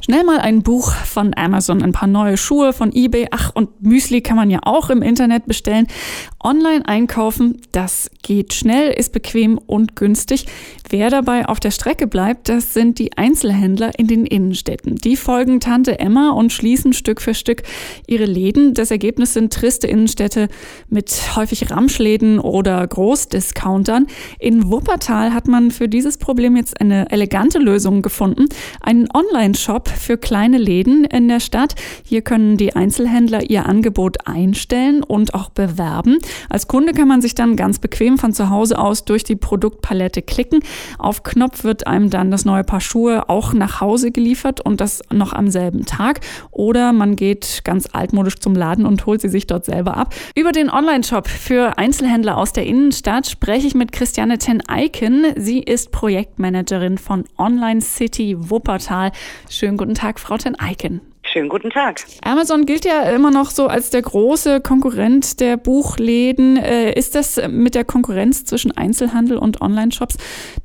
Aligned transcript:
Schnell 0.00 0.24
mal 0.24 0.38
ein 0.38 0.62
Buch 0.62 0.92
von 0.92 1.32
Amazon, 1.36 1.82
ein 1.82 1.92
paar 1.92 2.08
neue 2.08 2.36
Schuhe 2.36 2.72
von 2.72 2.94
eBay. 2.94 3.26
Ach, 3.30 3.50
und 3.54 3.82
Müsli 3.82 4.22
kann 4.22 4.36
man 4.36 4.48
ja 4.48 4.60
auch 4.62 4.90
im 4.90 5.02
Internet 5.02 5.46
bestellen. 5.46 5.86
Online 6.42 6.86
einkaufen, 6.86 7.60
das 7.72 8.08
geht 8.22 8.54
schnell, 8.54 8.92
ist 8.92 9.12
bequem 9.12 9.58
und 9.58 9.96
günstig. 9.96 10.46
Wer 10.88 11.10
dabei 11.10 11.46
auf 11.46 11.58
der 11.58 11.72
Strecke 11.72 12.06
bleibt, 12.06 12.48
das 12.48 12.72
sind 12.72 12.98
die 13.00 13.18
Einzelhändler 13.18 13.98
in 13.98 14.06
den 14.06 14.24
Innenstädten. 14.24 14.94
Die 14.94 15.16
folgen 15.16 15.58
Tante 15.58 15.98
Emma 15.98 16.30
und 16.30 16.52
schließen 16.52 16.92
Stück 16.92 17.20
für 17.20 17.34
Stück 17.34 17.64
ihre 18.06 18.24
Läden. 18.24 18.74
Das 18.74 18.90
Ergebnis 18.90 19.34
sind 19.34 19.52
triste 19.52 19.88
Innenstädte 19.88 20.48
mit 20.88 21.36
häufig 21.36 21.70
Ramschläden 21.70 22.38
oder 22.38 22.86
Großdiscountern. 22.86 24.06
In 24.38 24.70
Wuppertal 24.70 25.34
hat 25.34 25.48
man 25.48 25.72
für 25.72 25.88
dieses 25.88 26.18
Problem 26.18 26.56
jetzt 26.56 26.80
eine 26.80 27.10
elegante 27.10 27.58
Lösung 27.58 28.00
gefunden. 28.00 28.46
Einen 28.80 29.08
Online-Shop 29.12 29.87
für 29.88 30.18
kleine 30.18 30.58
Läden 30.58 31.04
in 31.04 31.28
der 31.28 31.40
Stadt. 31.40 31.74
Hier 32.04 32.22
können 32.22 32.56
die 32.56 32.76
Einzelhändler 32.76 33.48
ihr 33.48 33.66
Angebot 33.66 34.26
einstellen 34.26 35.02
und 35.02 35.34
auch 35.34 35.50
bewerben. 35.50 36.18
Als 36.48 36.68
Kunde 36.68 36.92
kann 36.92 37.08
man 37.08 37.22
sich 37.22 37.34
dann 37.34 37.56
ganz 37.56 37.78
bequem 37.78 38.18
von 38.18 38.32
zu 38.32 38.50
Hause 38.50 38.78
aus 38.78 39.04
durch 39.04 39.24
die 39.24 39.36
Produktpalette 39.36 40.22
klicken. 40.22 40.60
Auf 40.98 41.22
Knopf 41.22 41.64
wird 41.64 41.86
einem 41.86 42.10
dann 42.10 42.30
das 42.30 42.44
neue 42.44 42.64
Paar 42.64 42.80
Schuhe 42.80 43.28
auch 43.28 43.52
nach 43.52 43.80
Hause 43.80 44.10
geliefert 44.10 44.60
und 44.60 44.80
das 44.80 45.02
noch 45.10 45.32
am 45.32 45.48
selben 45.50 45.86
Tag. 45.86 46.20
Oder 46.50 46.92
man 46.92 47.16
geht 47.16 47.62
ganz 47.64 47.88
altmodisch 47.92 48.36
zum 48.40 48.54
Laden 48.54 48.84
und 48.84 49.06
holt 49.06 49.20
sie 49.20 49.28
sich 49.28 49.46
dort 49.46 49.64
selber 49.64 49.96
ab. 49.96 50.14
Über 50.34 50.52
den 50.52 50.70
Online-Shop 50.70 51.28
für 51.28 51.78
Einzelhändler 51.78 52.36
aus 52.36 52.52
der 52.52 52.66
Innenstadt 52.66 53.26
spreche 53.26 53.66
ich 53.66 53.74
mit 53.74 53.92
Christiane 53.92 54.38
Ten 54.38 54.62
Eiken. 54.68 55.26
Sie 55.36 55.60
ist 55.60 55.90
Projektmanagerin 55.92 56.98
von 56.98 57.24
Online 57.38 57.80
City 57.80 58.36
Wuppertal. 58.38 59.12
Schönen 59.48 59.77
guten 59.78 59.94
Tag, 59.94 60.20
Frau 60.20 60.36
Ten 60.36 60.58
Eiken. 60.58 61.00
Schönen 61.22 61.48
guten 61.48 61.70
Tag. 61.70 62.00
Amazon 62.22 62.64
gilt 62.64 62.84
ja 62.84 63.02
immer 63.10 63.30
noch 63.30 63.50
so 63.50 63.66
als 63.66 63.90
der 63.90 64.02
große 64.02 64.60
Konkurrent 64.60 65.40
der 65.40 65.56
Buchläden. 65.56 66.56
Äh, 66.56 66.92
ist 66.92 67.14
das 67.14 67.40
mit 67.48 67.74
der 67.74 67.84
Konkurrenz 67.84 68.44
zwischen 68.44 68.76
Einzelhandel 68.76 69.36
und 69.36 69.60
Online-Shops 69.60 70.16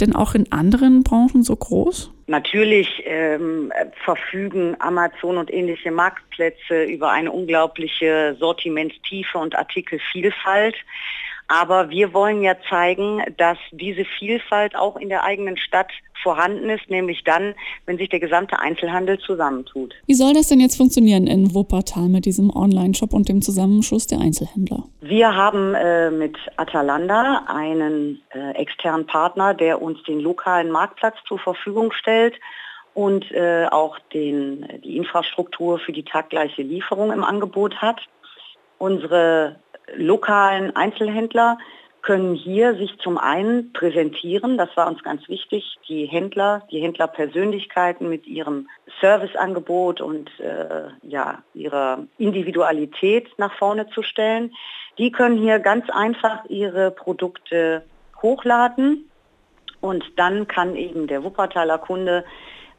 denn 0.00 0.14
auch 0.14 0.34
in 0.34 0.50
anderen 0.52 1.02
Branchen 1.02 1.42
so 1.42 1.56
groß? 1.56 2.12
Natürlich 2.28 3.02
ähm, 3.06 3.72
verfügen 4.04 4.76
Amazon 4.78 5.36
und 5.36 5.52
ähnliche 5.52 5.90
Marktplätze 5.90 6.84
über 6.84 7.10
eine 7.10 7.32
unglaubliche 7.32 8.36
Sortimentstiefe 8.38 9.38
und 9.38 9.56
Artikelvielfalt. 9.56 10.76
Aber 11.48 11.90
wir 11.90 12.14
wollen 12.14 12.42
ja 12.42 12.54
zeigen, 12.68 13.22
dass 13.36 13.58
diese 13.72 14.04
Vielfalt 14.18 14.74
auch 14.74 14.96
in 14.96 15.08
der 15.08 15.24
eigenen 15.24 15.56
Stadt 15.56 15.90
vorhanden 16.22 16.70
ist, 16.70 16.88
nämlich 16.88 17.24
dann, 17.24 17.54
wenn 17.86 17.98
sich 17.98 18.08
der 18.08 18.20
gesamte 18.20 18.58
Einzelhandel 18.60 19.18
zusammentut. 19.18 19.94
Wie 20.06 20.14
soll 20.14 20.32
das 20.34 20.48
denn 20.48 20.60
jetzt 20.60 20.76
funktionieren 20.76 21.26
in 21.26 21.54
Wuppertal 21.54 22.08
mit 22.08 22.24
diesem 22.24 22.54
Online-Shop 22.54 23.12
und 23.12 23.28
dem 23.28 23.42
Zusammenschluss 23.42 24.06
der 24.06 24.20
Einzelhändler? 24.20 24.84
Wir 25.00 25.34
haben 25.34 25.74
äh, 25.74 26.10
mit 26.10 26.36
Atalanda 26.56 27.44
einen 27.48 28.22
äh, 28.30 28.52
externen 28.52 29.06
Partner, 29.06 29.52
der 29.54 29.82
uns 29.82 30.02
den 30.04 30.20
lokalen 30.20 30.70
Marktplatz 30.70 31.16
zur 31.26 31.38
Verfügung 31.38 31.92
stellt 31.92 32.34
und 32.94 33.30
äh, 33.32 33.66
auch 33.70 33.98
den, 34.12 34.68
die 34.84 34.96
Infrastruktur 34.96 35.78
für 35.78 35.92
die 35.92 36.04
taggleiche 36.04 36.62
Lieferung 36.62 37.10
im 37.12 37.24
Angebot 37.24 37.76
hat. 37.76 38.00
Unsere 38.78 39.56
lokalen 39.96 40.74
Einzelhändler 40.76 41.58
können 42.02 42.34
hier 42.34 42.74
sich 42.74 42.98
zum 42.98 43.16
einen 43.16 43.72
präsentieren, 43.72 44.58
das 44.58 44.76
war 44.76 44.88
uns 44.88 45.02
ganz 45.04 45.28
wichtig, 45.28 45.76
die 45.88 46.06
Händler, 46.06 46.66
die 46.70 46.80
Händlerpersönlichkeiten 46.80 48.08
mit 48.08 48.26
ihrem 48.26 48.68
Serviceangebot 49.00 50.00
und 50.00 50.28
äh, 50.40 50.88
ja, 51.02 51.42
ihrer 51.54 52.04
Individualität 52.18 53.28
nach 53.38 53.56
vorne 53.56 53.88
zu 53.90 54.02
stellen. 54.02 54.52
Die 54.98 55.12
können 55.12 55.38
hier 55.38 55.60
ganz 55.60 55.88
einfach 55.90 56.44
ihre 56.48 56.90
Produkte 56.90 57.84
hochladen 58.20 59.08
und 59.80 60.04
dann 60.16 60.48
kann 60.48 60.74
eben 60.74 61.06
der 61.06 61.22
Wuppertaler 61.22 61.78
Kunde 61.78 62.24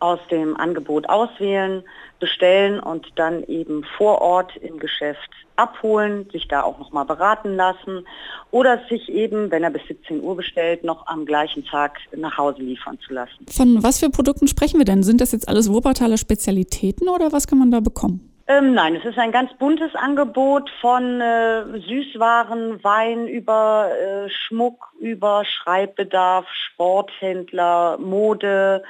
aus 0.00 0.18
dem 0.30 0.56
Angebot 0.56 1.08
auswählen, 1.08 1.84
bestellen 2.18 2.80
und 2.80 3.06
dann 3.16 3.44
eben 3.44 3.84
vor 3.96 4.20
Ort 4.20 4.56
im 4.56 4.78
Geschäft 4.78 5.30
abholen, 5.56 6.28
sich 6.32 6.48
da 6.48 6.62
auch 6.62 6.78
nochmal 6.78 7.04
beraten 7.04 7.54
lassen 7.54 8.06
oder 8.50 8.80
sich 8.88 9.08
eben, 9.10 9.50
wenn 9.50 9.62
er 9.62 9.70
bis 9.70 9.82
17 9.88 10.22
Uhr 10.22 10.36
bestellt, 10.36 10.84
noch 10.84 11.06
am 11.06 11.26
gleichen 11.26 11.64
Tag 11.64 11.98
nach 12.16 12.38
Hause 12.38 12.62
liefern 12.62 12.98
zu 13.06 13.12
lassen. 13.12 13.46
Von 13.48 13.82
was 13.82 14.00
für 14.00 14.10
Produkten 14.10 14.48
sprechen 14.48 14.78
wir 14.78 14.86
denn? 14.86 15.02
Sind 15.02 15.20
das 15.20 15.32
jetzt 15.32 15.48
alles 15.48 15.72
Wuppertaler 15.72 16.16
Spezialitäten 16.16 17.08
oder 17.08 17.30
was 17.32 17.46
kann 17.46 17.58
man 17.58 17.70
da 17.70 17.80
bekommen? 17.80 18.26
Ähm, 18.50 18.74
nein, 18.74 18.96
es 18.96 19.04
ist 19.04 19.16
ein 19.16 19.30
ganz 19.30 19.52
buntes 19.58 19.94
Angebot 19.94 20.70
von 20.80 21.20
äh, 21.20 21.78
Süßwaren, 21.86 22.82
Wein 22.82 23.28
über 23.28 23.90
äh, 23.92 24.28
Schmuck, 24.28 24.92
über 24.98 25.44
Schreibbedarf, 25.44 26.46
Sporthändler, 26.48 27.96
Mode, 27.98 28.82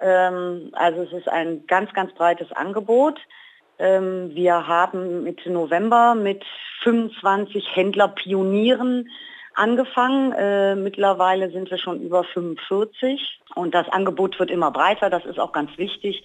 also 0.00 1.02
es 1.02 1.12
ist 1.12 1.28
ein 1.28 1.66
ganz, 1.66 1.92
ganz 1.92 2.12
breites 2.14 2.52
Angebot. 2.52 3.18
Ähm, 3.78 4.34
wir 4.34 4.66
haben 4.66 5.24
Mitte 5.24 5.50
November 5.50 6.14
mit 6.14 6.44
25 6.82 7.74
Händlerpionieren 7.74 9.08
angefangen. 9.54 10.32
Äh, 10.32 10.76
mittlerweile 10.76 11.50
sind 11.50 11.70
wir 11.70 11.78
schon 11.78 12.00
über 12.00 12.24
45 12.24 13.40
und 13.54 13.74
das 13.74 13.88
Angebot 13.88 14.38
wird 14.38 14.50
immer 14.50 14.70
breiter. 14.70 15.10
Das 15.10 15.24
ist 15.24 15.38
auch 15.38 15.52
ganz 15.52 15.76
wichtig, 15.78 16.22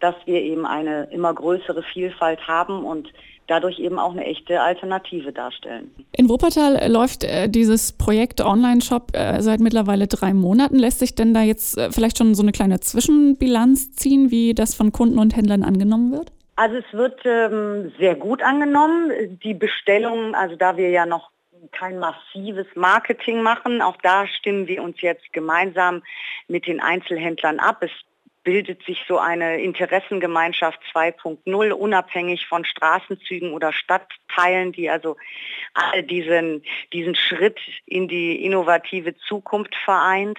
dass 0.00 0.14
wir 0.24 0.42
eben 0.42 0.66
eine 0.66 1.04
immer 1.12 1.32
größere 1.32 1.82
Vielfalt 1.82 2.46
haben 2.48 2.84
und 2.84 3.12
dadurch 3.46 3.78
eben 3.78 3.98
auch 3.98 4.12
eine 4.12 4.24
echte 4.24 4.60
Alternative 4.60 5.32
darstellen. 5.32 5.90
In 6.12 6.28
Wuppertal 6.28 6.90
läuft 6.90 7.24
äh, 7.24 7.48
dieses 7.48 7.92
Projekt 7.92 8.40
Online-Shop 8.40 9.12
äh, 9.14 9.40
seit 9.40 9.60
mittlerweile 9.60 10.06
drei 10.06 10.34
Monaten. 10.34 10.78
Lässt 10.78 10.98
sich 10.98 11.14
denn 11.14 11.34
da 11.34 11.42
jetzt 11.42 11.76
äh, 11.78 11.90
vielleicht 11.90 12.18
schon 12.18 12.34
so 12.34 12.42
eine 12.42 12.52
kleine 12.52 12.80
Zwischenbilanz 12.80 13.92
ziehen, 13.92 14.30
wie 14.30 14.54
das 14.54 14.74
von 14.74 14.92
Kunden 14.92 15.18
und 15.18 15.36
Händlern 15.36 15.62
angenommen 15.62 16.12
wird? 16.12 16.32
Also 16.56 16.76
es 16.76 16.92
wird 16.92 17.20
ähm, 17.24 17.92
sehr 17.98 18.14
gut 18.14 18.42
angenommen. 18.42 19.10
Die 19.42 19.54
Bestellungen, 19.54 20.34
also 20.34 20.56
da 20.56 20.76
wir 20.76 20.90
ja 20.90 21.04
noch 21.04 21.30
kein 21.72 21.98
massives 21.98 22.66
Marketing 22.74 23.42
machen. 23.42 23.82
Auch 23.82 23.96
da 24.02 24.26
stimmen 24.26 24.66
wir 24.68 24.82
uns 24.82 25.00
jetzt 25.00 25.32
gemeinsam 25.32 26.02
mit 26.48 26.66
den 26.66 26.80
Einzelhändlern 26.80 27.58
ab. 27.58 27.78
Es 27.80 27.90
bildet 28.44 28.84
sich 28.84 29.02
so 29.08 29.18
eine 29.18 29.60
Interessengemeinschaft 29.60 30.78
2.0, 30.94 31.72
unabhängig 31.72 32.46
von 32.46 32.64
Straßenzügen 32.64 33.52
oder 33.52 33.72
Stadtteilen, 33.72 34.72
die 34.72 34.88
also 34.88 35.16
all 35.72 36.02
diesen, 36.02 36.62
diesen 36.92 37.14
Schritt 37.16 37.58
in 37.86 38.06
die 38.06 38.44
innovative 38.44 39.16
Zukunft 39.16 39.74
vereint. 39.84 40.38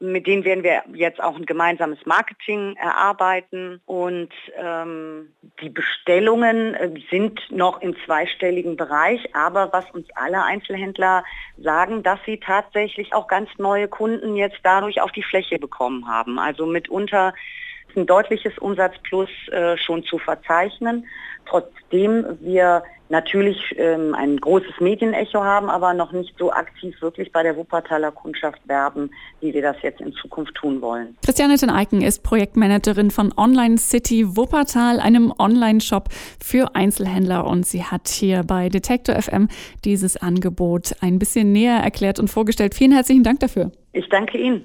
Mit 0.00 0.28
denen 0.28 0.44
werden 0.44 0.62
wir 0.62 0.84
jetzt 0.94 1.20
auch 1.20 1.34
ein 1.34 1.44
gemeinsames 1.44 1.98
Marketing 2.06 2.76
erarbeiten. 2.76 3.80
Und 3.84 4.32
ähm, 4.56 5.32
die 5.60 5.70
Bestellungen 5.70 6.74
äh, 6.74 6.90
sind 7.10 7.40
noch 7.50 7.80
im 7.82 7.96
zweistelligen 8.04 8.76
Bereich, 8.76 9.34
aber 9.34 9.72
was 9.72 9.90
uns 9.90 10.06
alle 10.14 10.44
Einzelhändler 10.44 11.24
sagen, 11.62 12.02
dass 12.02 12.18
sie 12.24 12.38
tatsächlich 12.38 13.14
auch 13.14 13.26
ganz 13.26 13.48
neue 13.58 13.88
Kunden 13.88 14.36
jetzt 14.36 14.58
dadurch 14.62 15.00
auf 15.00 15.12
die 15.12 15.22
Fläche 15.22 15.58
bekommen 15.58 16.08
haben. 16.08 16.38
Also 16.38 16.66
mitunter 16.66 17.34
ein 17.98 18.06
deutliches 18.06 18.56
Umsatzplus 18.58 19.28
äh, 19.50 19.76
schon 19.76 20.04
zu 20.04 20.18
verzeichnen, 20.18 21.06
trotzdem 21.46 22.24
wir 22.40 22.82
natürlich 23.10 23.58
ähm, 23.76 24.14
ein 24.14 24.36
großes 24.36 24.80
Medienecho 24.80 25.42
haben, 25.42 25.70
aber 25.70 25.94
noch 25.94 26.12
nicht 26.12 26.34
so 26.38 26.52
aktiv 26.52 27.00
wirklich 27.00 27.32
bei 27.32 27.42
der 27.42 27.56
Wuppertaler 27.56 28.12
Kundschaft 28.12 28.60
werben, 28.66 29.10
wie 29.40 29.54
wir 29.54 29.62
das 29.62 29.76
jetzt 29.82 30.00
in 30.00 30.12
Zukunft 30.12 30.54
tun 30.54 30.80
wollen. 30.82 31.16
Christiane 31.24 31.56
ten 31.56 31.70
Eiken 31.70 32.02
ist 32.02 32.22
Projektmanagerin 32.22 33.10
von 33.10 33.32
Online 33.36 33.78
City 33.78 34.36
Wuppertal, 34.36 35.00
einem 35.00 35.32
Online-Shop 35.38 36.08
für 36.42 36.74
Einzelhändler 36.74 37.46
und 37.46 37.66
sie 37.66 37.84
hat 37.84 38.08
hier 38.08 38.42
bei 38.42 38.68
Detektor 38.68 39.20
FM 39.20 39.48
dieses 39.84 40.16
Angebot 40.16 40.94
ein 41.00 41.18
bisschen 41.18 41.52
näher 41.52 41.78
erklärt 41.78 42.18
und 42.18 42.28
vorgestellt. 42.28 42.74
Vielen 42.74 42.92
herzlichen 42.92 43.22
Dank 43.22 43.40
dafür. 43.40 43.72
Ich 43.92 44.08
danke 44.10 44.38
Ihnen. 44.38 44.64